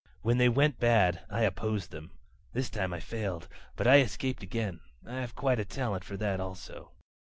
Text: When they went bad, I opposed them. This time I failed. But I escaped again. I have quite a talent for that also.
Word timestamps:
When 0.23 0.39
they 0.39 0.49
went 0.49 0.79
bad, 0.79 1.19
I 1.29 1.43
opposed 1.43 1.91
them. 1.91 2.09
This 2.53 2.71
time 2.71 2.91
I 2.91 2.99
failed. 2.99 3.47
But 3.75 3.85
I 3.85 3.99
escaped 3.99 4.41
again. 4.41 4.79
I 5.05 5.17
have 5.17 5.35
quite 5.35 5.59
a 5.59 5.63
talent 5.65 6.03
for 6.03 6.17
that 6.17 6.39
also. 6.39 6.89